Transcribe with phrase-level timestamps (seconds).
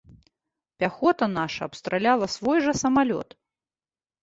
[0.83, 3.29] Пяхота наша абстраляла свой жа самалёт.